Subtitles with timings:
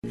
[0.00, 0.10] 每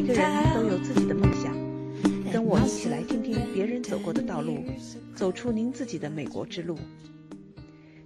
[0.00, 1.52] 个人都.有自己的梦想，
[2.32, 4.64] 跟我一起来听听别人走过的道路，
[5.14, 6.78] 走出您自己的美国之路。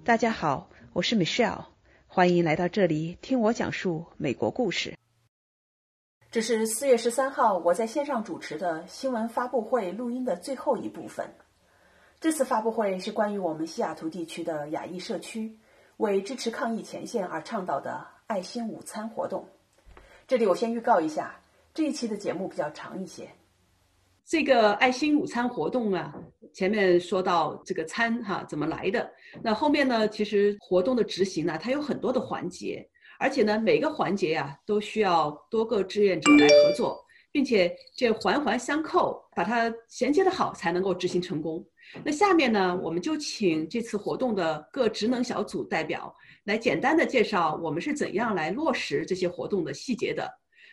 [0.05, 1.67] 大家好，我是 Michelle，
[2.09, 4.97] 欢迎来到这里听我讲述美国故事。
[6.33, 11.33] 这是四月十三号我在线上主持的新闻发布会录音的最后一部分。
[12.23, 15.59] 这次发布会是关于我们西雅图地区的亚裔社区
[15.97, 19.45] 为支持抗疫前线而倡导的爱心午餐活动。
[20.29, 21.35] 这里我先预告一下，
[21.75, 23.29] 这一期的节目比较长一些。
[24.25, 26.15] 这个爱心午餐活动啊，
[26.55, 29.11] 前面说到这个餐哈怎么来的，
[29.43, 41.61] 那后面呢，其实活动的执行呢，它有很多的环节，而且呢，每个环节呀、都需要多个志愿者来合作，并且这环环相扣，把它衔接的好，才能够执行成功。
[42.05, 46.15] 那下面呢，我们就请这次活动的各职能小组代表
[46.45, 50.29] 来简单的介绍我们是怎样来落实这些活动的细节的。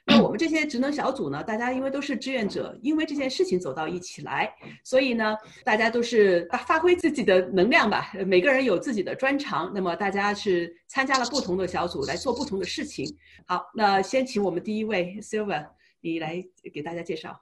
[0.06, 4.52] 那我们这些职能小组呢，大家因为都是志愿者，因为这件事情走到一起来，
[4.84, 9.72] 所以呢，大家都是发发挥自己的能量吧，每个人有自己的专长。
[9.76, 13.06] 那么大家是参加了不同的小组来做不同的事情。
[13.46, 15.68] 好，那先请我们第一位 Silver，
[16.02, 17.40] 你来给大家介绍。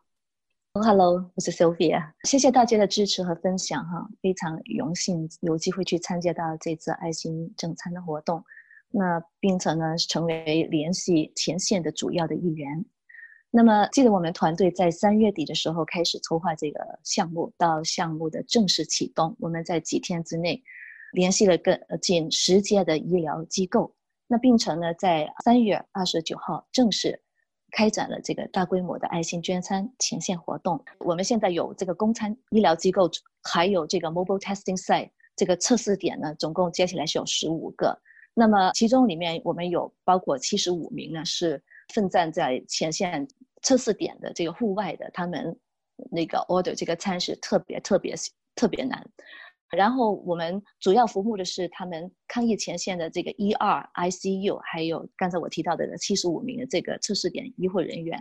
[0.84, 8.44] Hello，我是 Sophia，谢谢大家的支持和分享哈，非常荣幸有机会去参加到这次爱心正餐的活动，
[8.92, 12.86] 那并且呢成为联系前线的主要的一员。
[13.50, 20.62] 那么记得我们团队在三月底的时候开始筹划这个项目，到项目的正式启动，我们在几天之内
[21.12, 23.94] 联系了更呃近十家的医疗机构，
[24.28, 27.22] 那并且呢在三月二十九号正式。
[27.72, 30.84] 开展了这个大规模的爱心捐餐前线活动。
[31.00, 33.10] 我们现在有这个公餐医疗机构，
[33.44, 38.00] 还有这个 mobile testing site 这个测试点呢，总共加起来是有十五个。
[38.34, 41.62] 那么其中里面我们有包括七十五名呢是
[41.94, 43.28] 奋战在前线
[43.62, 45.58] 测试点的这个户外的，他们
[46.12, 48.16] 那个 order 这个餐是特别特别
[48.56, 49.04] 特别难。
[49.76, 58.18] 然后我们主要服务的是他们抗疫前线的这个 ER、ICU，还有刚才我提到的七十五名的这个测试点医护人员。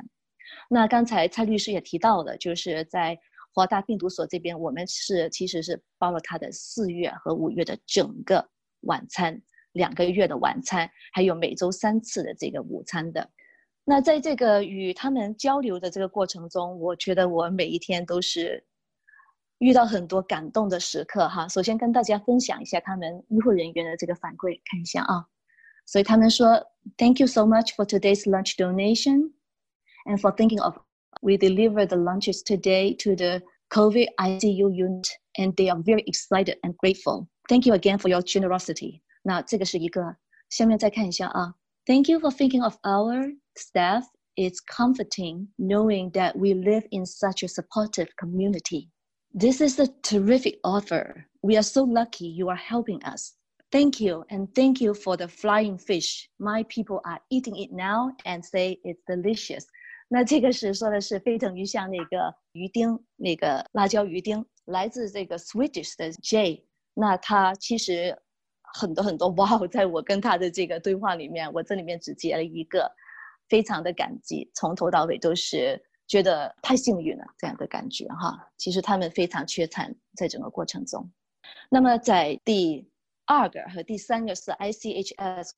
[0.68, 3.16] 那刚才蔡律师也提到了，就是在
[3.54, 8.44] 华大病毒所这边，我们是其实是包了他的四月和五月的整个
[8.80, 9.40] 晚餐，
[9.72, 13.30] 两个月的晚餐，还有每周三次的这个午餐的。
[13.84, 18.64] 那在这个与他们交流的这个过程中，我觉得我每一天都是。
[19.59, 25.25] 遇到很多感动的时刻哈，首先跟大家分享一下他们医护人员的这个反馈，看一下啊。
[25.85, 26.65] 所以他们说，
[26.97, 29.33] Thank you so much for today's lunch donation,
[30.05, 30.77] and for thinking of
[31.21, 35.07] we delivered the lunches today to the COVID ICU unit,
[35.37, 37.27] and they are very excited and grateful.
[37.47, 39.01] Thank you again for your generosity.
[39.21, 40.17] 那这个是一个，
[40.49, 41.55] 下面再看一下啊。
[41.85, 44.05] Thank you for thinking of our staff.
[44.35, 48.89] It's comforting knowing that we live in such a supportive community.
[49.35, 51.25] This is a terrific offer.
[51.41, 53.33] We are so lucky you are helping us.
[53.71, 56.27] Thank you, and thank you for the flying fish.
[56.37, 59.63] My people are eating it now and say it's delicious.
[60.09, 66.65] 那这个是说的是飞腾鱼像那个鱼丁，那个辣椒鱼丁，来自这个 Swedish 的 J。
[66.93, 68.17] 那他其实
[68.73, 72.91] 很多很多哇，在我跟他的这个对话里面，我这里面只截了一个，
[73.47, 75.81] 非常的感激，从头到尾都是。
[76.06, 78.48] 觉得太幸运了，这样的感觉哈。
[78.56, 81.10] 其实他们非常缺餐，在整个过程中。
[81.70, 82.88] 那么在第
[83.24, 85.50] 二个和第三个是 ICHS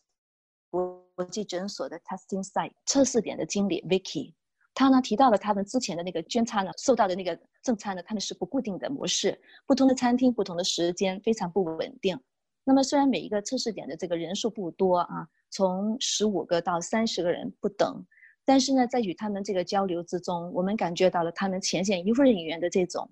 [0.71, 4.35] 国际诊所的 testing site 测试点的经理 Vicky，
[4.75, 12.19] 他呢提到了他们之前的那个捐餐呢，受到的那个正餐呢，他们是不固定的模式，不同的餐厅、不同的时间，非常不稳定。
[12.65, 18.07] 那么虽然每一个测试点的这个人数不多啊，从十五个到三十个人不等。
[18.49, 23.07] 但是呢，在与他们这个交流之中，我们感觉到了他们前线医护人员的这种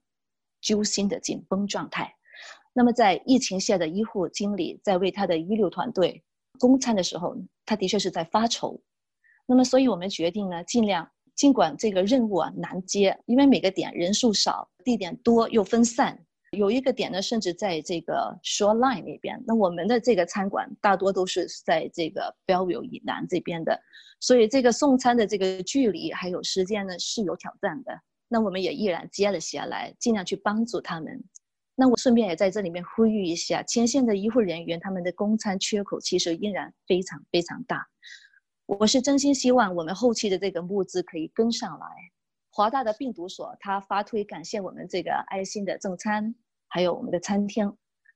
[0.63, 2.11] 揪心的紧绷状态。
[2.73, 6.25] 那么，在疫情下的医护经理在为他的医疗团队
[6.59, 7.37] 供餐的时候，
[7.67, 8.81] 他的确是在发愁。
[9.44, 16.25] 那么，所以我们决定呢，尽量尽管这个任务啊难接，因为每个点人数少，地点多又分散。
[16.56, 19.43] 有一个点呢，甚至在这个 shoreline 那边。
[19.47, 23.81] 那我们的这个餐馆大多都是在这个 Bellevue 以南这边的，
[24.20, 28.00] 所以这个送餐的这个距离还有时间呢是有挑战的。
[28.29, 31.23] 那我们也依然接了下来，尽量去帮助他们。
[31.76, 37.87] 那我顺便也在这里面呼吁一下，前线的医护人员他们的供餐缺口其实依然非常非常大。
[38.64, 41.87] 我是真心希望我们后期的这个物资可以跟上来。
[42.50, 46.35] 华大的病毒所他发推感谢我们这个爱心的正餐，
[46.69, 47.73] 还有我们的餐厅。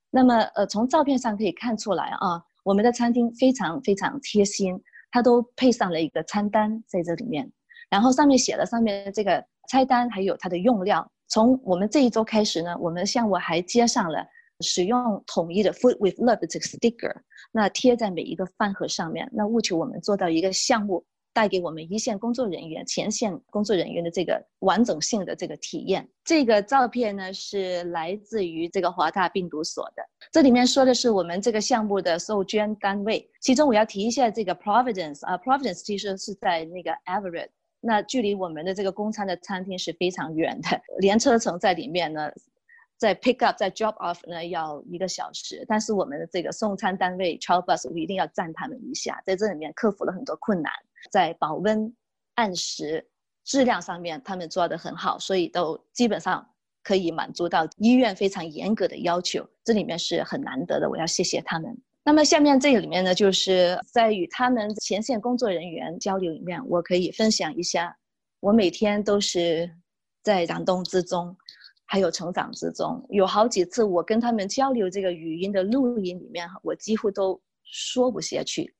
[0.09, 4.81] 那么呃，从照片上可以看出来啊，我们的餐厅非常非常贴心，
[5.11, 7.51] 它都配上了一个餐单在这里面，
[7.89, 11.09] 然后上面写了上面的这个菜单还有它的用料。
[11.27, 14.25] 从我们这一周开始呢，我们项目还接上了。
[14.63, 17.11] 使用统一的 Food with Love 的这个 sticker，
[17.51, 26.07] 那贴在每一个饭盒上面，那务求我们做到一个项目带给我们一线工作人员、前线工作人员的这个完整性的这个体验。
[26.23, 37.49] 这个照片呢是来自于这个华大病毒所的，这里面说的是我们这个项目的受捐单位，其中我要提一下这个 Providence 啊，Providence 其实是在那个 Everett，
[37.79, 42.31] 那距离我们的这个公餐的餐厅是非常远的，连车程在里面呢。
[42.97, 50.71] 在 pick up，在 drop off 呢要一个小时，但是我们的这个送餐单位 Child Bus，我一定要赞他们一下，在这里面克服了很多困难，
[51.09, 51.93] 在保温、
[52.35, 53.09] 按时、
[53.45, 56.45] 质量上面他们做得很好，所以都基本上
[56.83, 61.75] 可以满足到医院非常严格的要求，这里面是很难得的，我要谢谢他们。
[62.03, 67.95] 那么下面这个里面呢，就是在与他们前线工作人员交流里面，我可以分享一下，
[68.39, 69.71] 我每天都是
[70.23, 71.35] 在感动之中。
[71.85, 78.73] 还有成长之中，有好几次我跟他们交流这个语音的录音里面，我几乎都说不下去，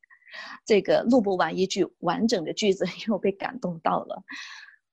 [0.66, 4.24] 这个录不完一句完整的句子，因为我被感动到了。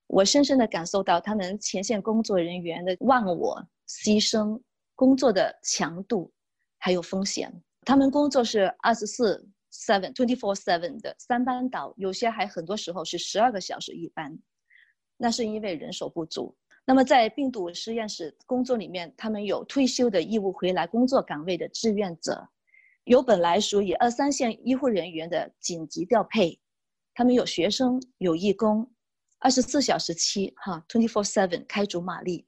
[0.07, 4.59] 我深深的感受到他们前线工作人员的忘我、牺牲、
[4.95, 6.31] 工作的强度，
[6.79, 7.53] 还有风险。
[7.85, 14.37] 他们工作是二十四 seven twenty four seven 的三班倒，有些还很多时候是十二个小时一班，
[15.15, 16.55] 那是因为人手不足。
[16.85, 22.49] 那么在病毒实验室工作里面，他们有退休的义务回来工作岗位的志愿者，
[23.09, 26.59] 有本来属于二三线医护人员的紧急调配，
[27.15, 28.87] 他们有学生，有义工，
[29.39, 32.45] 二十四小时七哈，twenty four seven 开足马力，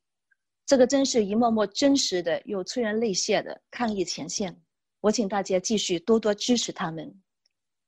[0.68, 4.56] 这个真是一幕幕真实的又催人泪下的抗疫前线。
[5.00, 7.12] 我请大家继续多多支持他们。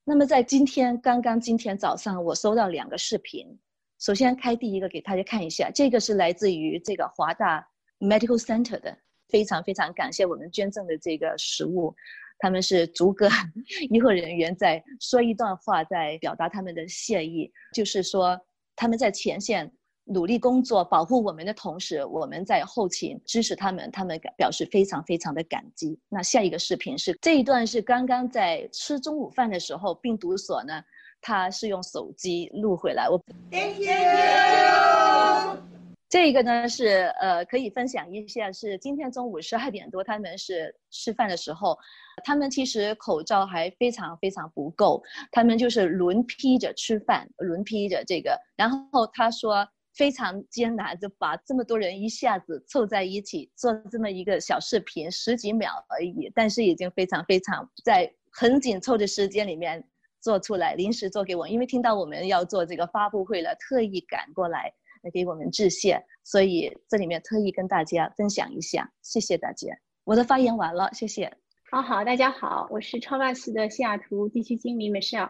[0.03, 3.55] 那么在今天刚刚今天早上，我收到两个视频。
[3.99, 7.63] 首先开第一个给大家看一下，这个是来自于这个华大
[7.99, 8.97] Medical Center 的，
[9.27, 11.95] 非常非常感谢我们捐赠的这个食物，
[12.43, 13.29] 他们是逐个
[13.89, 18.37] 医护人员在说一段话，在表达他们的谢意，就是说
[18.75, 19.71] 他们在前线
[20.03, 25.97] 努力工作保护我们的同时，我们在后勤支持他们，他们表示非常非常的感激。
[26.09, 30.83] 那下一个视频是这一段是刚刚在吃中午饭的时候，病毒所呢。
[31.25, 33.17] 他是用手机录回来，我。
[33.49, 35.72] Thank you。
[36.13, 41.75] 这个呢是呃可以分享一下，是今天中午十二点多他们是吃饭的时候，
[42.23, 45.01] 他们其实口罩还非常非常不够，
[45.31, 59.83] 他们就是轮批着吃饭，轮批着这个，然后他说非常艰难，就把这么多人一下子凑在一起做这么一个小视频，十几秒而已，但是已经非常非常在很紧凑的时间里面。
[60.21, 64.71] 做出来，临时做给我，因为听到我们要做这个发布会了，特意赶过来
[65.03, 69.67] 来给我们致谢，所以这里面特意跟大家分享一下，谢谢大家。
[70.05, 71.31] 我的发言完了，谢谢。
[71.69, 75.29] 好好，大家好，我是超 bus 的西雅图地区经理 Michelle，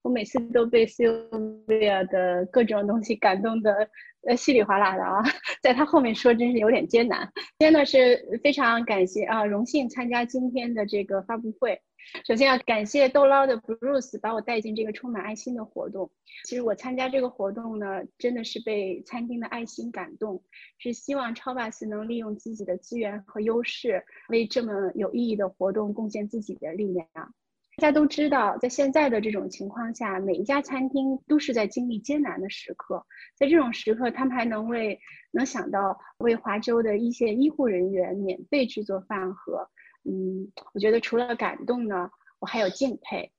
[0.00, 3.86] 我每次都被 Sylvia 的各种东西感动的
[4.26, 5.22] 呃稀里哗啦的啊，
[5.62, 7.30] 在他后面说真是有点艰难。
[7.58, 11.78] 真的是非常感谢啊，荣幸参加今天的这个发布会。
[12.26, 16.10] 首先要感谢逗捞的 Bruce 把我带进这个充满爱心的活动。
[16.44, 20.42] 其实我参加这个活动呢，真的是被餐厅的爱心感动，
[20.78, 27.06] 是希望超 bus 能利用自己的资源和优势，为这么有意义的活动贡献自己的力量。
[27.76, 39.70] 大家都知道，在现在的这种情况下，每一家餐厅都是在经历艰难的时刻，在这种时刻，他们还能为能想到为华州的一线医护人员免费制作饭盒。
[40.04, 43.32] 嗯，我觉得除了感动呢，我还有敬佩。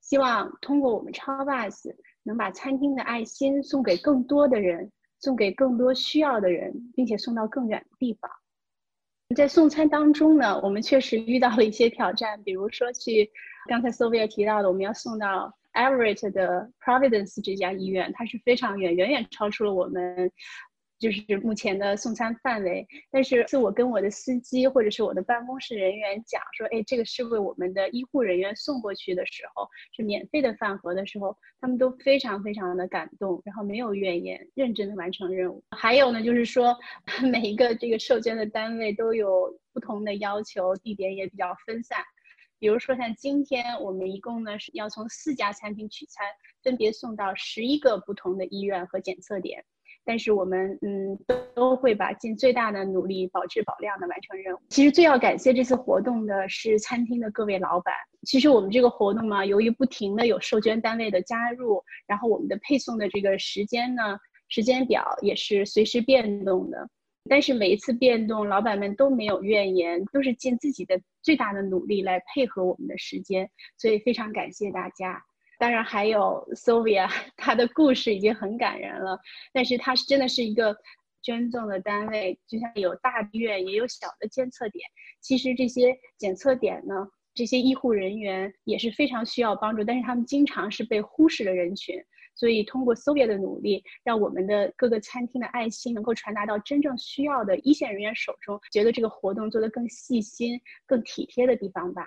[0.00, 8.30] 希望通过我们超 bus 能把餐厅的爱心送给更多的人，送给更多需要的人，并且送到更远的地方。
[9.34, 13.30] 在送餐当中呢，我们确实遇到了一些挑战，比如说去
[13.66, 20.30] 刚才 Sylvia 提到的，我们要送到 Everett 的 Providence 这家医院，它是非常远，远远超出了我们。
[21.04, 35.62] 就是目前的送餐范围，但是是我跟我的司机或者是我的办公室人员讲说，哎，这个是为我们的医护人员送过去的时候，是免费的饭盒的时候，他们都非常非常的感动，然后没有怨言，认真的完成任务。
[35.72, 36.74] 还有呢，就是说
[37.30, 41.98] 每一个这个受捐的单位都有不同的要求，地点也比较分散。
[42.58, 46.26] 比如说像今天我们一共呢是要从四家餐厅取餐，
[46.62, 49.62] 分别送到十一个不同的医院和检测点。
[50.04, 54.58] 但是我们嗯都都会把尽最大的努力保质保量的完成任务。
[54.68, 57.94] 其实最要感谢这次活动的是餐厅的各位老板。
[58.22, 64.18] 其实我们这个活动嘛，由于不停的有受捐单位的加入，然后我们的配送的这个时间呢，
[64.48, 66.88] 时间表也是随时变动的。
[67.28, 75.24] 但是每一次变动，老板们都没有怨言，都是尽自己的最大的努力来配合我们的时间，所以非常感谢大家。
[75.64, 79.18] 当然还有 Sylvia， 她的故事已经很感人了。
[79.50, 80.76] 但是她是真的是一个
[81.22, 84.84] 捐赠的单位，就像有大医院也有小的监测点。
[85.22, 86.94] 其实这些检测点呢，
[87.32, 91.98] 这些医护人员也是非常需要帮助，但是他们经常是被忽视的人群。
[92.34, 102.06] 所以通过 Sylvia 的努力，让我们的各个餐厅的爱心能够传达到真正需要的一线人员手中，觉得这个活动做得更细心、更体贴的地方吧。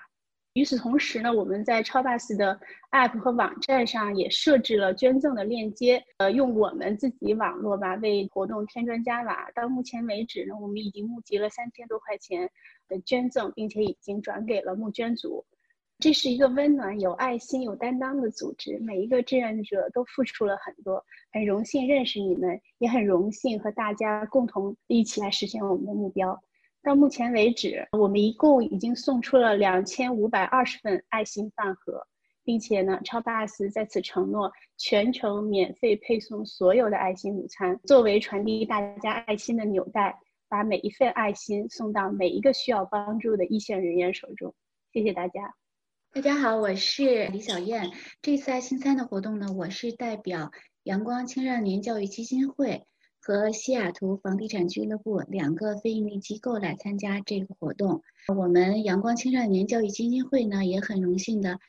[0.58, 2.60] 与此同时呢，我们在超 bus 的
[2.90, 9.52] app 和网站上也设置了捐赠的链接，呃，用我们自己网络吧为活动添砖加瓦。
[9.54, 12.50] 到目前为止呢，我们已经募集了三千多块钱
[12.88, 15.46] 的捐赠，并且已经转给了募捐组。
[16.00, 21.06] 这是一个温暖、有爱心、有担当的组织，每一个志愿者都付出了很多。
[21.32, 26.42] 很荣幸认识你们，也很荣幸和大家共同一起来实现我们的目标。
[26.88, 32.08] 到目前为止，我们一共已经送出了两千五百二十份爱心饭盒，
[32.46, 40.18] 并且呢，超 bus 在此承诺全程免费配送所有的爱心午餐，作为传递大家爱心的纽带，
[40.48, 44.56] 把每一份爱心送到每一个需要帮助的一线人员手中。
[44.94, 45.56] 谢谢大家。
[46.14, 47.92] 大家好，我是李小燕。
[48.22, 50.52] 这次爱心餐的活动呢，我是代表
[50.84, 52.86] 阳光青少年教育基金会。
[53.28, 58.02] 和西雅图房地产俱乐部两个非营利机构来参加这个活动。
[58.34, 61.60] 我们阳光青少年教育基金会呢也很荣幸的，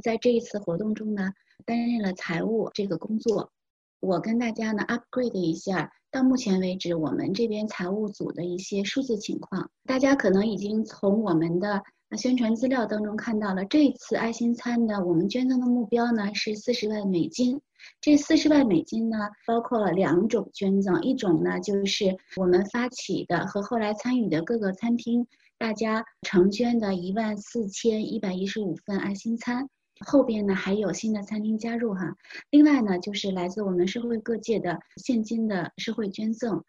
[0.00, 1.32] 在这一次活动中呢
[1.66, 3.50] 担任了财务这个工作。
[3.98, 9.72] 我跟大家呢 upgrade 一下，到目前为止我们这边财务组的一些数字情况。
[9.86, 11.82] 大家可能已经从我们的
[12.16, 17.60] 宣传资料当中看到了，这次爱心餐呢我们捐赠的目标呢是四十万美金。
[18.00, 19.16] 这四十万美金呢，
[19.46, 25.26] 包括了两种捐赠，一种呢就是我们发起的和后来参与的各个餐厅
[25.58, 29.68] 大家承捐的一万四千一百一十五份爱心餐，
[30.06, 32.14] 后边呢还有新的餐厅加入哈。
[32.50, 36.62] 另外呢就是来自我们社会各界的现金的社会捐赠。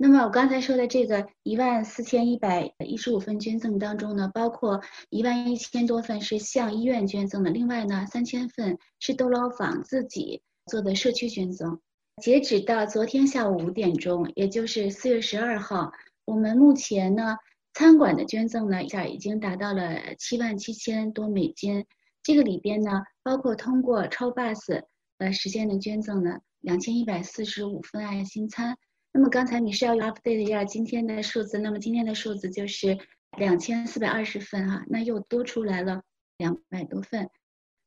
[0.00, 10.40] 那么我刚才说的这个一万四千一百一十五份捐赠当中呢，包括一万一千多份是向医院捐赠的，另外呢三千份是豆捞坊自己。
[10.68, 11.80] 做的社区捐赠，
[12.22, 15.90] 截止到昨天下午五点钟，也就是四月十二号，
[16.26, 17.38] 我们目前呢，
[17.72, 21.86] 餐馆的捐赠呢一，下已经达到了七万七千多美金。
[22.22, 24.82] 这个里边呢，包括通过超 bus
[25.16, 28.76] 呃实现的捐赠呢，两千一百四十五份爱心餐。
[29.10, 32.98] 那么刚才你是要 update 一下今天的数字，那么今天的数字就是
[33.38, 36.02] 两千四百二十份哈，那又多出来了
[36.36, 37.30] 两百多份，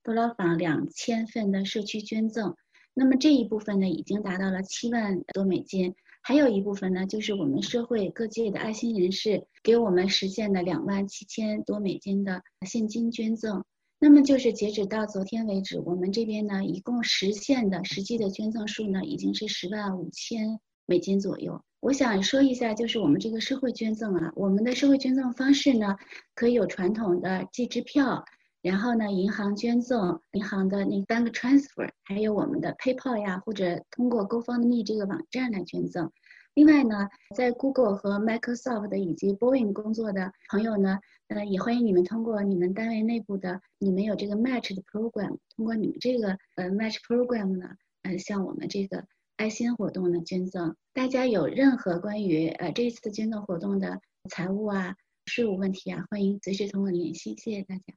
[0.03, 2.55] 多劳坊两千份的社区捐赠。
[2.93, 13.63] 那么这一部分呢，已经达到了七万多美金，还有一部分呢，就是我们社会各界的爱心人士给我们实现的两万七千多美金的现金捐赠。
[13.97, 21.63] 那么就是截止到昨天为止，我们这边呢，一共实现的实际的捐赠数呢，已经是十万五千美金左右。
[21.79, 25.95] 我想说一下，就是我们这个社会捐赠啊，我们的社会捐赠方式呢，
[26.35, 28.25] 可以有传统的寄支票。
[28.61, 36.11] 然后呢，银行捐赠，银行的那 bank transfer，还有我们的 PayPal 呀，或者通过 GoFundMe 这个网站来捐赠。
[36.53, 40.99] 另外呢，在 Google 和 Microsoft 以及 Boeing 工作的朋友呢，
[41.29, 47.69] 呃，也欢迎你们通过你们单位内部的，你们有这个 Match 的 program，通过你们这个呃 Match program 呢，
[48.03, 49.05] 呃，向我们这个
[49.37, 50.75] 爱心活动呢捐赠。
[50.93, 57.33] 大家有任何关于呃这一次捐赠活动的财务啊、税务问题啊，欢迎随时同我联系。
[57.37, 57.93] 谢谢大家。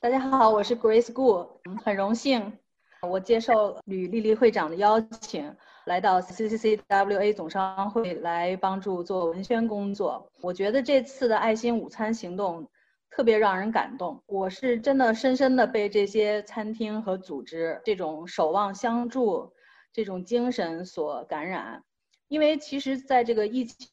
[0.00, 1.44] 大家好，我是 Grace Gu，
[1.82, 2.52] 很荣幸，
[3.02, 5.52] 我接受吕丽丽会长的邀请，
[5.86, 10.30] 来到 CCCWA 总商会来帮助做文宣工作。
[10.40, 12.64] 我觉得这次的爱心午餐行动
[13.10, 19.52] 特别让人感动，我是真的深深的被这些餐厅和组织这种守望相助
[19.92, 21.82] 这种精神所感染。
[22.28, 23.88] 因为其实在这个疫情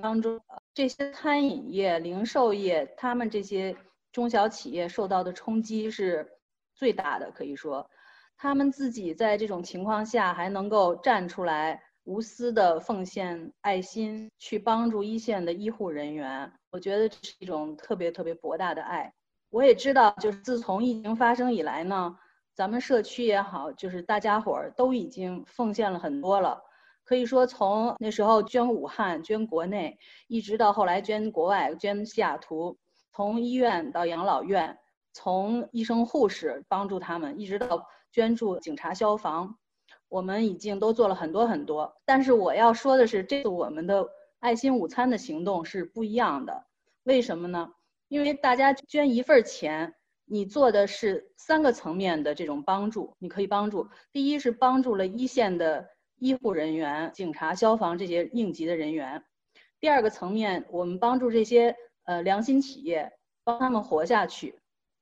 [0.00, 0.40] 当中，
[0.72, 3.76] 这些餐饮业、零售业，他们这些。
[4.14, 6.24] 中小企业受到的冲击是
[6.72, 7.90] 最大的，可以说，
[8.36, 19.12] 他们自己在这种情况下还能够站出来，无私的奉献爱心，去帮助一线的医护人员，我觉得这是一种特别特别博大的爱。
[19.50, 22.16] 我也知道，就是自从疫情发生以来呢，
[22.54, 26.62] 咱们社区也好，就是大家伙儿都已经奉献了很多了，
[27.02, 32.78] 可以说从那时候捐武汉、捐国内，一直到后来捐国外、捐西雅图，
[33.14, 34.76] 从医院到养老院，
[35.12, 39.56] 从医生护士帮助他们，一直到捐助警察、消防，
[40.08, 41.94] 我们已经都做了很多很多。
[42.04, 44.08] 但是我要说的是，这次我们的
[44.40, 46.66] 爱心午餐的行动是不一样的。
[47.04, 47.72] 为什么呢？
[48.08, 49.94] 因为大家捐一份钱，
[50.24, 53.14] 你做的是三个层面的这种帮助。
[53.20, 59.20] 你可以帮助，第一是帮助了一线的医护人员、警察、消防这些应急的人员；
[59.78, 63.12] 第二个层面，我们帮助这些呃良心企业，
[63.44, 64.54] 帮他们活下去；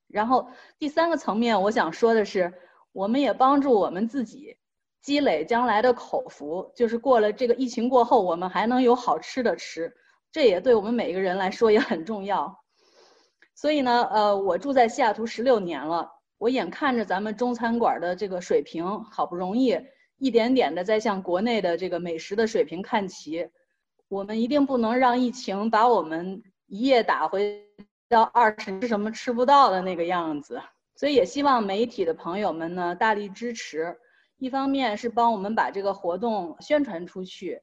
[0.08, 2.52] 然后第三个层面，我想说的是，
[2.92, 4.56] 我们也帮助我们自己
[5.00, 9.94] 积累将来的口福，就是过了这个疫情过后，我们还能有好吃的吃。
[10.30, 12.64] 这也对我们每一个人来说也很重要，
[13.54, 19.78] 所以呢，呃，我住在西雅图十六年了，我眼看着咱们中餐馆的这个水平，好不容易
[20.16, 23.46] 一点点的在向国内的这个美食的水平看齐，
[24.08, 27.64] 我们一定不能让疫情把我们一夜打回
[28.08, 30.60] 到二十吃什么吃不到的那个样子。
[30.94, 33.98] 所以也希望媒体的朋友们呢大力支持，
[34.38, 37.62] 一方面是帮我们把这个活动宣传出去。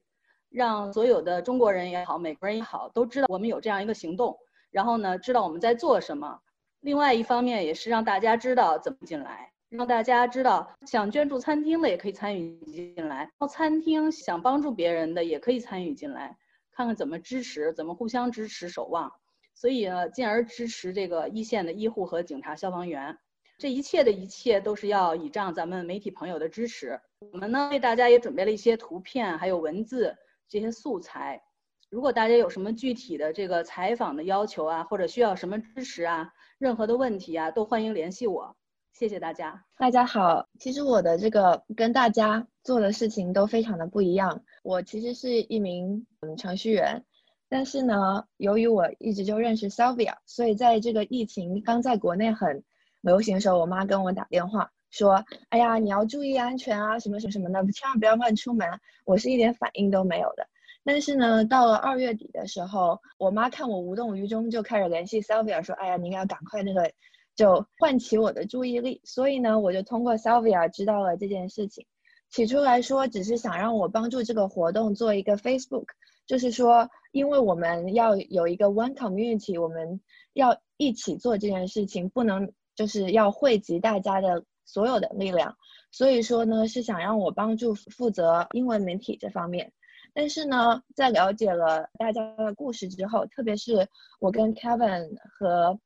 [0.51, 4.35] 让所有的中国人也好，美国人也好，都知道我们有这样一个行动，
[4.71, 6.39] 然后呢，知道我们在做什么。
[6.79, 16.35] 另外一方面，也是让大家知道怎么进来，让大家知道想捐助餐厅的也可以参与进来，然后餐厅想帮助别人的也可以参与进来，
[16.79, 19.11] 看看怎么支持，怎么互相支持守望。
[19.53, 23.17] 所以呢，进而支持这个一线的医护和警察、消防员。
[23.57, 26.97] 这一切的一切都是要倚仗咱们媒体朋友的支持。
[27.33, 30.15] 我们呢，为大家也准备了一些图片，还有文字。
[30.47, 31.43] 这些素材，
[31.89, 38.55] 如果大家有什么具体的这个采访的要求啊，或者需要什么支持啊，任何的问题啊，都欢迎联系我。
[38.93, 39.63] 谢谢大家。
[39.77, 44.43] 大家好，其实我的这个跟大家做的事情都非常的不一样。
[44.63, 47.05] 我其实是一名嗯程序员，
[47.47, 52.63] 但是呢，由于我一直就认识 Sylvia，所以在这个疫情刚在国内很
[53.01, 54.71] 流行的时候，我妈跟我打电话。
[54.91, 58.67] 说，哎呀，你要注意安全啊，什么什么什么的， 千万不要乱出门。
[59.05, 60.47] 我是一点反应都没有的。
[60.83, 66.91] 但是呢，到了二月底的时候，我妈看我无动于衷，就开始联系 Sylvia 说，哎呀，你应该赶快那个，
[67.39, 68.99] 就唤起我的注意力。
[69.05, 71.85] 所以呢，我就通过 Sylvia 知道了这件事情。
[72.29, 75.85] 起初来说，只是想让我帮助这个活动做一个 Facebook，
[76.27, 80.01] 就是说，因为我们要有一个 One Community，我们
[80.33, 84.43] 要一起做这件事情，不能就是要汇集大家的。
[84.65, 85.57] 所有的力量，
[85.89, 89.73] 所以说呢，是想让我帮助负责英文媒体这方面。
[90.13, 93.87] 但是呢，在了解了大家的故事之后，特别是
[94.19, 95.79] 我跟 Kevin 和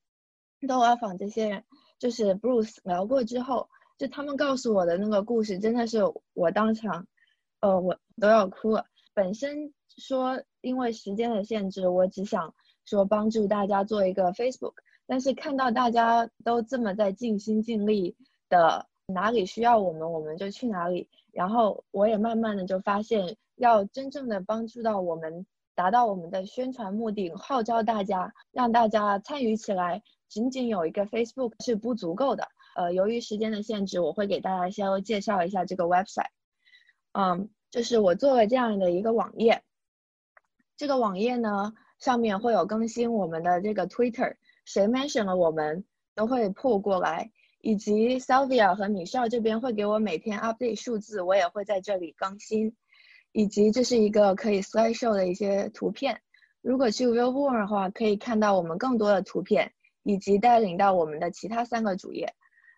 [0.67, 1.63] 都 o a 访这些人，
[1.99, 5.99] 就是 Bruce 聊过之后，就他们告诉我的那个故事，真的是
[6.33, 7.07] 我当场，
[7.59, 8.85] 呃，我都要哭了。
[9.13, 12.53] 本身说因为时间的限制，我只想
[12.85, 14.73] 说帮助大家做一个 Facebook，
[15.05, 18.15] 但是看到大家都这么在尽心尽力。
[18.49, 21.09] 的哪里需要我们，我们就去哪里。
[21.31, 32.47] 然后我也慢慢的就发现，要真正的帮助到我们，达到我们的宣传目的，号召大家，让大家参与起来，仅仅有一个 Facebook 是不足够的。
[32.75, 36.31] 呃，由于时间的限制，我会给大家稍微介绍一下这个 website。
[37.11, 39.61] 嗯，就是我做了这样的一个网页，
[40.75, 47.31] 这个网页呢上面会有更新我们的这个 Twitter，谁 mention 了我们都会 pull 过来。
[47.61, 52.75] 以及 Sylvia 和 Michelle 这边会给我每天 update 数字，我也会在这里更新。
[53.31, 56.21] 以及这是一个可以 slideshow 的一些图片，
[56.61, 59.71] 如果去 Real World 的话，可以看到我们更多的图片，
[60.03, 62.33] 以及带领到我们的其他三个主页。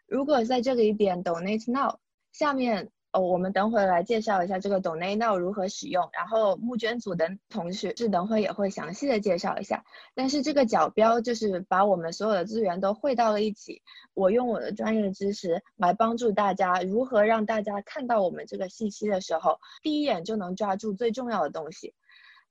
[0.07, 1.97] 如果在这里点 Donate Now，
[2.31, 2.91] 下面。
[3.11, 9.85] 哦，我们等会来介绍一下这个 Donate Now 如何使用，然后募捐组的同学是等会也会详细的介绍一下。
[10.13, 13.81] 但是这个角标就是把我们所有的资源都汇到了一起，
[14.13, 21.93] 我用我的专业知识来帮助大家如何让大家看到我们这个信息的时候，第一眼就能抓住最重要的东西。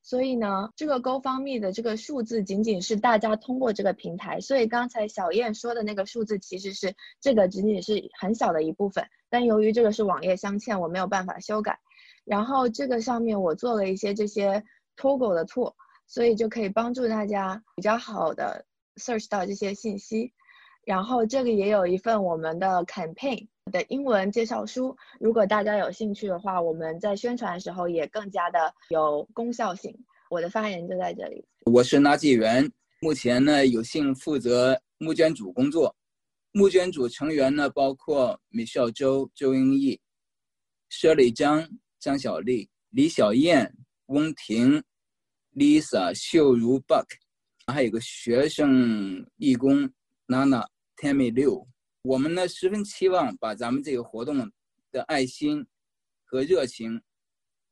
[0.06, 11.80] 所以呢，这个 Go 方 Me 的这个数字仅仅是大家通过这个平台，所以刚才小燕说的那个数字其实是这个仅仅是很小的一部分，但由于这个是网页镶嵌，我没有办法修改。
[12.26, 14.62] 然后这个上面我做了一些这些
[14.94, 15.72] Toggle 的 tool，
[16.06, 20.34] 所以就可以帮助大家比较好的 search 到这些信息。
[20.84, 29.92] 然后这里也有一份我们的 campaign 的英文介绍书，如果大家有兴趣的话，我们在宣传的时候也更加的有功效性。
[30.30, 31.44] 我的发言就在这里。
[31.64, 35.92] 我是垃圾员，目前呢有幸负责募捐组工作。
[36.52, 40.00] 募捐组成员呢包括米少周、周英义、
[40.88, 43.74] 佘丽江、张小丽、李小燕、
[44.06, 44.80] 翁婷、
[45.56, 47.06] Lisa、秀如 Buck，
[47.66, 49.90] 还有个学生义工
[50.28, 50.64] Nana、
[50.96, 51.66] Tammy 六。
[52.04, 54.36] 我们呢十分期望把咱们这个活动
[54.92, 55.66] 的爱心
[56.24, 57.02] 和热情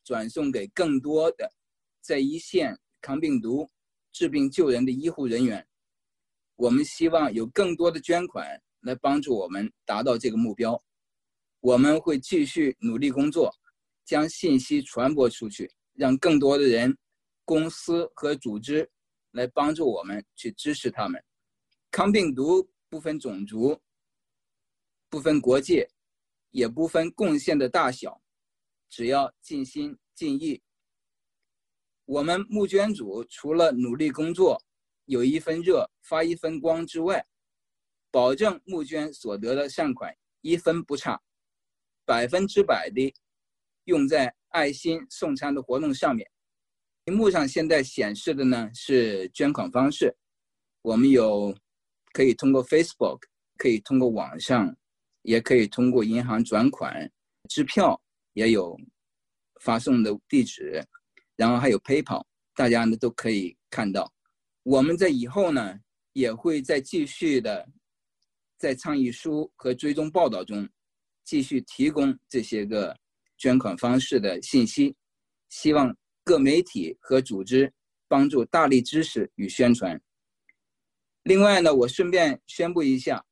[0.03, 1.53] 转送给更多的
[2.01, 3.69] 在一线抗病毒、
[4.11, 5.67] 治病救人的医护人员。
[6.57, 10.83] 我们希望有更多的捐款来帮助我们达到这个目标。
[11.61, 13.55] 我们会继续努力工作，
[14.03, 16.97] 将信息传播出去，让更多的人、
[17.45, 18.91] 公司和组织
[19.33, 21.23] 来帮助我们去支持他们。
[21.91, 23.79] 抗病毒不分种族、
[25.13, 25.87] 不分国界，
[26.53, 28.23] 也不分贡献的大小，
[28.89, 30.63] 只要尽心尽意。
[32.07, 34.65] 我们募捐组除了努力工作，
[35.05, 37.27] 有一分热发一分光之外，
[38.11, 41.21] 保证募捐所得的善款一分不差。
[42.07, 43.15] 百分之百的
[43.85, 46.27] 用在爱心送餐的活动上面。
[47.05, 50.17] 屏幕上现在显示的呢是捐款方式，
[50.81, 51.55] 我们有
[52.15, 53.21] 可以通过 Facebook，
[53.59, 54.75] 可以通过网上，
[55.23, 57.11] 也可以通过银行转款，
[57.49, 58.01] 支票
[58.35, 58.79] 也有
[59.61, 60.85] 发送的地址，
[61.37, 64.13] 然后还有 PayPal，大家呢都可以看到。
[64.63, 65.79] 我们在以后呢
[66.13, 67.69] 也会再继续的
[68.59, 70.69] 在倡议书和追踪报道中。
[71.25, 72.99] 继续提供这些个
[73.39, 74.93] 捐款方式的信息，
[75.51, 77.73] 希望各媒体和组织
[78.09, 79.99] 帮助大力支持与宣传。
[81.23, 83.25] 另外呢，我顺便宣布一下，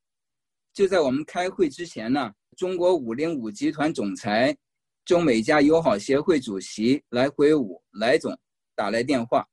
[0.72, 4.56] 就在我们开会之前呢，中国五零五集团总裁、
[5.04, 8.36] 中美加友好协会主席来回武来总
[8.74, 9.46] 打来电话，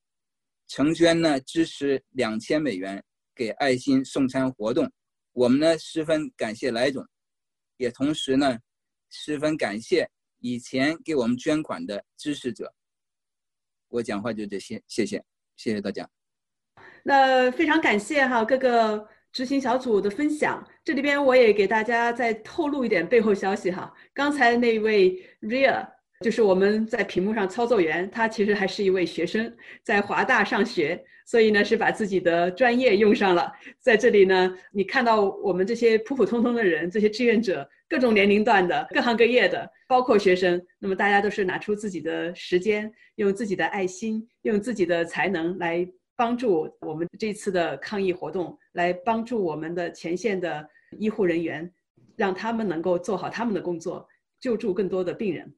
[0.67, 3.03] 成捐呢支持两千美元
[3.35, 4.89] 给爱心送餐活动，
[5.33, 7.05] 我们呢十分感谢来总。
[7.77, 8.57] 也同时呢，
[9.09, 12.73] 十分感谢以前给我们捐款的支持者。
[13.89, 15.23] 我讲话就这些，谢谢，
[15.55, 16.09] 谢谢大家。
[17.03, 20.67] 那非常感谢哈各个执行小组的分享。
[20.83, 23.93] 这里边我也给大家再透露一点背后消息哈。
[24.11, 25.87] 刚才那位 Ria
[26.21, 31.05] 就是我们在屏幕上操作员，他其实还是一位学生，在华大上学。
[31.27, 33.51] 所以呢，是把自己的专业用上了。
[33.79, 40.59] 在这里呢，你看到我们这些普普通通的人，这些志愿者，各种年龄段的，各行各业的，包括学生。
[40.79, 51.69] 那么大家都是拿出自己的时间，用自己的爱心，用自己的才能来帮助我们这次的抗疫活动，来帮助我们的前线的医护人员，
[52.15, 54.07] 让他们能够做好他们的工作，
[54.39, 55.51] 救助更多的病人。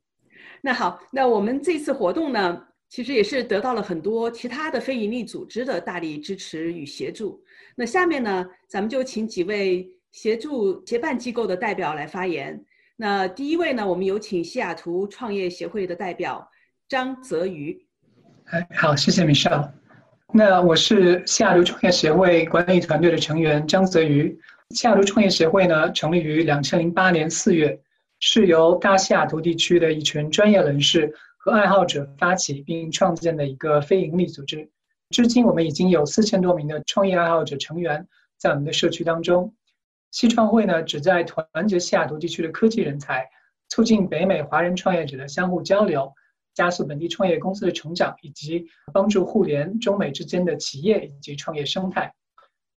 [0.62, 2.66] 那好，那我们这次活动呢？
[2.88, 7.40] 其实也是得到了很多其他的非营利组织的大力支持与协助。
[7.76, 12.66] 那下面呢，咱们就请几位协助协办机构的代表来发言。
[12.96, 16.50] 那第一位呢，我们有请西雅图创业协会的代表
[16.88, 17.86] 张泽瑜。
[18.46, 19.70] 哎，好，谢谢 Michelle。
[20.32, 24.40] 那我是西雅图创业协会管理团队的成员张泽瑜。
[24.70, 27.80] 西雅图创业协会呢，成立于两千零八年四月，
[28.20, 31.14] 是由大西雅图地区的一群专业人士。
[31.42, 34.70] 和爱好者发起并创建的一个非营利组织，
[35.10, 38.06] 至今我们已经有四千多名的创业爱好者成员
[38.38, 39.56] 在我们的社区当中。
[40.12, 43.26] 西创会呢，旨在团结西雅图地区的科技人才，
[43.70, 46.14] 促进北美华人创业者的相互交流，
[46.60, 52.14] 加速本地创业公司的成长，以及帮助互联中美之间的企业以及创业生态。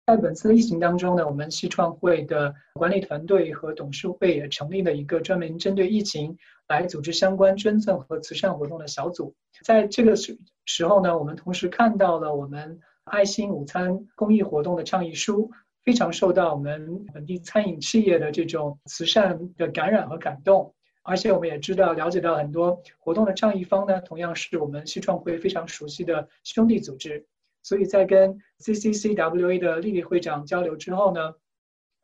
[0.07, 9.35] 在本次疫情当中呢，我们西创会的管理团队和董事会也成立了一个专门针对疫情来组织相关捐赠和慈善活动的小组。
[9.65, 15.51] 在这个时时候呢，我们同时看到了我们爱心午餐公益活动的倡议书，
[15.83, 20.73] 非常受到我们本地餐饮企业的这种慈善的感染和感动。
[21.03, 27.27] 而且我们也知道了解到很多活动的倡议方呢，同样是我们西创会非常熟悉的兄弟组织。
[27.63, 31.35] 所以在跟 CCCWA 的丽丽会长交流之后呢，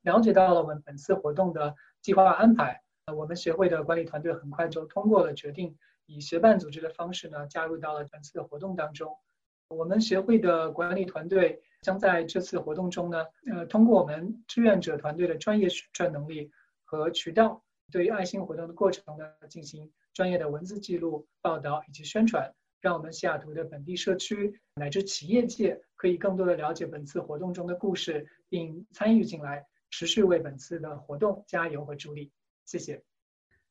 [0.03, 2.83] 了解到了我们本次活动的计划安排。
[3.17, 9.17] 我们协会的管理团队很快就通过了决定，以协办组织的方式呢加入到了本次的活动当中。
[9.69, 16.51] 我们协会的管理团队将在这次活动中呢，呃，通过我们志愿者团队的专业宣传能力
[16.85, 22.53] 和渠道，对于爱心活动的过程呢进行专业的文字记录、报道以及宣传。
[22.81, 32.31] 让我们西雅图的本地社区乃至企业界可以更多的了解本次活动中的故事，并参与进来，持续为本次的活动加油和助力。
[32.67, 33.03] 谢谢。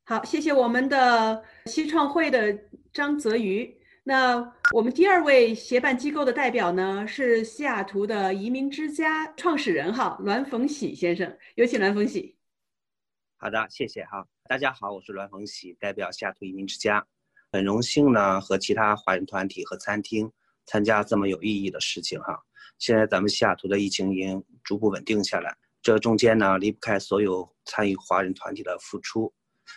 [0.03, 2.59] 好，谢谢我们的西创会的
[2.91, 3.77] 张泽瑜。
[4.03, 12.36] 那我们第二位协办机构的代表呢，是西雅图的移民之家创始人哈栾逢喜先生，有请栾逢喜。
[13.39, 14.27] 好的，谢谢哈。
[14.49, 17.05] 大家好，我是栾逢喜，代表西雅图移民之家。
[17.51, 20.29] 很荣幸呢和其他华人团体和餐厅
[20.65, 22.43] 参加这么有意义的事情哈。
[22.79, 29.31] 现在咱们西雅图的疫情已经逐步稳定下来，这中间呢离不开所有参与华人团体的付出。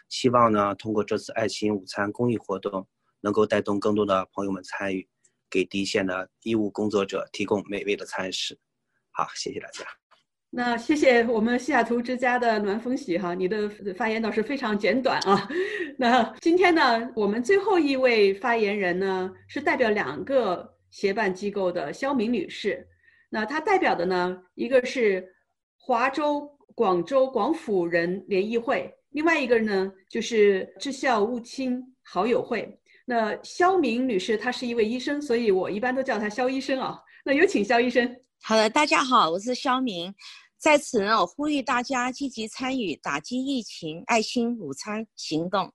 [0.09, 2.89] 希望呢通过这次爱心午餐公益活动，
[3.21, 5.07] 能够带动更多的朋友们参与，
[5.51, 8.59] 给第一线的医务工作者提供美味的餐食。
[9.11, 9.85] 好，谢谢大家。
[10.53, 15.49] 那谢谢我们西雅图之家的暖风喜哈，你的发言倒是非常简短啊。
[15.97, 22.85] 那今天呢，我们最后一位发言人呢，是代表两个协办机构的肖明女士。
[23.29, 25.25] 那她代表的呢，一个是
[25.77, 32.77] 华州广州广府人联谊会，另外一个呢就是智孝乌青好友会。
[33.05, 36.99] 那肖明女士她是一位医生，所以我一般都叫她肖医生啊。
[37.25, 38.17] 那有请肖医生。
[38.43, 40.13] 好的，大家好，我是肖明，
[40.59, 45.73] 在此呢，我呼吁大家积极参与打击疫情爱心午餐行动，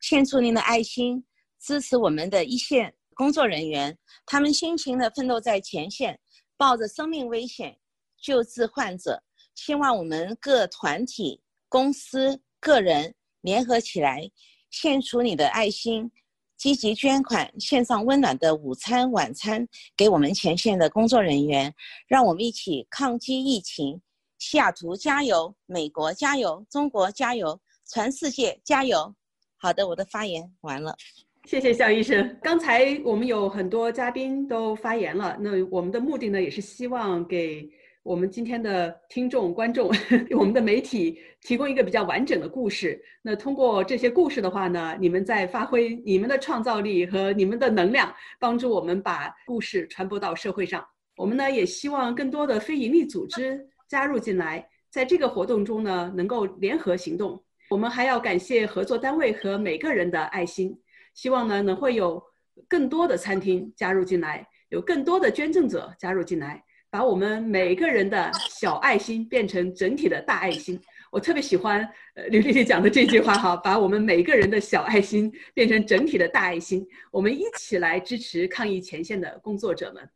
[0.00, 1.24] 献出您的爱心，
[1.60, 6.18] 支持我们的一线工作人员，他们辛勤的奋斗在前线，
[6.58, 7.78] 冒着生命危险
[8.20, 9.22] 救治患者。
[9.54, 14.28] 希望我们各团体、公司、个人联合起来，
[14.70, 16.10] 献出你的爱心。
[16.58, 19.66] 积极捐款，献上温暖的午餐、晚餐
[19.96, 21.72] 给我们前线的工作人员，
[22.08, 24.00] 让我们一起抗击疫情。
[24.38, 29.14] 西雅图加油，美国加油，中国加油，全世界加油！
[29.56, 30.96] 好的，我的发言完了。
[31.44, 32.36] 谢谢肖医生。
[32.42, 37.68] 刚才我们有很多嘉宾都发言了，那我们的目的呢，也是希望给。
[38.08, 39.90] 我们今天的听众、观众，
[40.34, 42.98] 我们的媒体提供一个比较完整的故事。
[43.20, 50.82] 那通过这些故事的话呢，你们在发挥你们的创造力和你们的能量，帮助我们把故事传播到社会上。
[51.18, 57.38] 我们呢也希望更多的非营利组织加入进来，在这个活动中呢能够联合行动。
[57.68, 60.74] 我们还要感谢合作单位和每个人的爱心，
[61.12, 62.22] 希望呢能会有
[62.66, 66.64] 更多的餐厅加入进来，有更多的捐赠者加入进来。
[66.90, 80.08] 把我们每个人的小爱心变成整体的大爱心，我特别喜欢呃刘丽丽讲的这句话哈，把我们每个人的小爱心变成整体的大爱心，我们一起来支持抗疫前线的工作者们。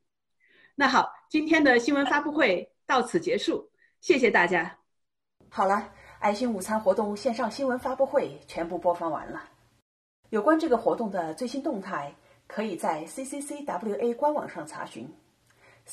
[0.74, 4.78] 那好，今天的新闻发布会到此结束，谢谢大家。
[5.50, 9.42] 好了，爱心午餐活动线上新闻发布会全部播放完了。
[10.30, 12.14] 有关这个活动的最新动态，
[12.46, 15.06] 可以在 CCCWA 官网上查询。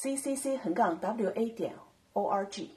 [0.01, 1.75] Ccc 横杠 wa 点
[2.13, 2.69] org，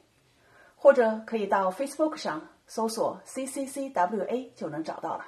[0.74, 5.26] 或者可以到 Facebook 上搜索 cccwa 就能找到了。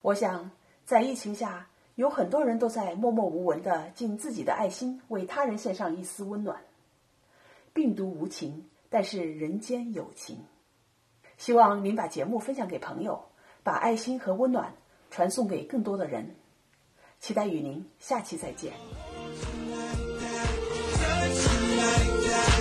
[0.00, 0.50] 我想，
[0.86, 6.62] 在疫情下，有很多人都在默默无闻的尽自己的爱心，为他人献上一丝温暖。
[7.74, 10.46] 病毒无情，但是人间有情。
[11.36, 13.22] 希望您把节目分享给朋友，
[13.62, 14.74] 把爱心和温暖
[15.10, 16.36] 传送给更多的人。
[17.20, 18.72] 期待与您下期再见。
[21.78, 22.57] Like that.